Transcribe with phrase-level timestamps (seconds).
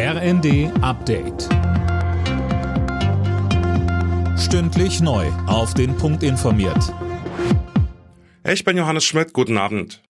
[0.00, 1.48] RND Update.
[4.38, 5.26] Stündlich neu.
[5.48, 6.94] Auf den Punkt informiert.
[8.48, 9.32] Ich bin Johannes Schmidt.
[9.32, 10.04] Guten Abend.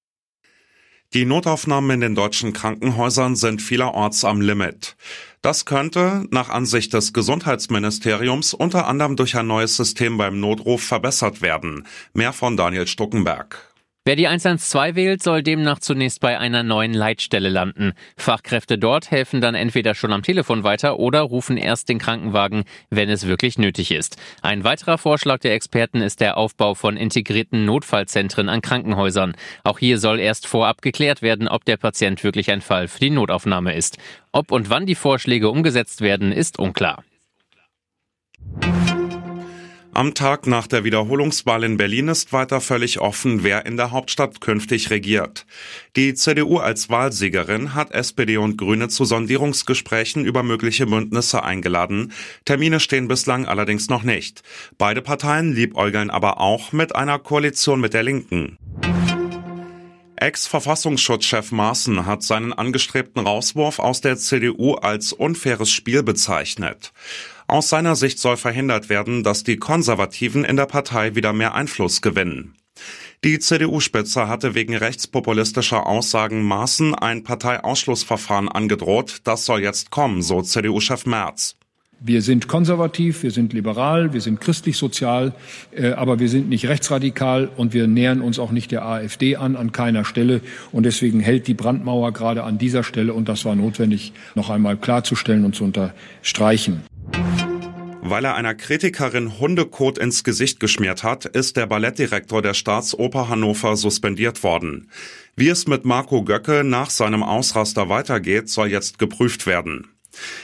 [1.14, 4.94] Die Notaufnahmen in den deutschen Krankenhäusern sind vielerorts am Limit.
[5.40, 11.40] Das könnte, nach Ansicht des Gesundheitsministeriums, unter anderem durch ein neues System beim Notruf verbessert
[11.40, 11.86] werden.
[12.12, 13.72] Mehr von Daniel Stuckenberg.
[14.08, 17.92] Wer die 112 wählt, soll demnach zunächst bei einer neuen Leitstelle landen.
[18.16, 23.10] Fachkräfte dort helfen dann entweder schon am Telefon weiter oder rufen erst den Krankenwagen, wenn
[23.10, 24.16] es wirklich nötig ist.
[24.40, 29.34] Ein weiterer Vorschlag der Experten ist der Aufbau von integrierten Notfallzentren an Krankenhäusern.
[29.62, 33.10] Auch hier soll erst vorab geklärt werden, ob der Patient wirklich ein Fall für die
[33.10, 33.98] Notaufnahme ist.
[34.32, 37.04] Ob und wann die Vorschläge umgesetzt werden, ist unklar.
[39.98, 44.40] Am Tag nach der Wiederholungswahl in Berlin ist weiter völlig offen, wer in der Hauptstadt
[44.40, 45.44] künftig regiert.
[45.96, 52.12] Die CDU als Wahlsiegerin hat SPD und Grüne zu Sondierungsgesprächen über mögliche Bündnisse eingeladen.
[52.44, 54.44] Termine stehen bislang allerdings noch nicht.
[54.78, 58.56] Beide Parteien liebäugeln aber auch mit einer Koalition mit der Linken.
[60.22, 66.92] Ex-Verfassungsschutzchef Maaßen hat seinen angestrebten Rauswurf aus der CDU als unfaires Spiel bezeichnet.
[67.46, 72.02] Aus seiner Sicht soll verhindert werden, dass die Konservativen in der Partei wieder mehr Einfluss
[72.02, 72.54] gewinnen.
[73.24, 79.18] Die CDU-Spitze hatte wegen rechtspopulistischer Aussagen Maaßen ein Parteiausschlussverfahren angedroht.
[79.24, 81.56] Das soll jetzt kommen, so CDU-Chef Merz.
[82.00, 85.32] Wir sind konservativ, wir sind liberal, wir sind christlich-sozial,
[85.72, 89.56] äh, aber wir sind nicht rechtsradikal und wir nähern uns auch nicht der AfD an,
[89.56, 90.40] an keiner Stelle.
[90.70, 94.76] Und deswegen hält die Brandmauer gerade an dieser Stelle, und das war notwendig, noch einmal
[94.76, 96.82] klarzustellen und zu unterstreichen.
[98.00, 103.76] Weil er einer Kritikerin Hundekot ins Gesicht geschmiert hat, ist der Ballettdirektor der Staatsoper Hannover
[103.76, 104.88] suspendiert worden.
[105.34, 109.97] Wie es mit Marco Göcke nach seinem Ausraster weitergeht, soll jetzt geprüft werden.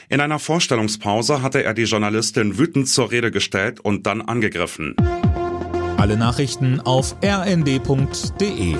[0.08, 4.96] In einer Vorstellungspause hatte er die Journalistin wütend zur Rede gestellt und dann angegriffen.
[5.96, 8.76] Alle Nachrichten auf rnd.de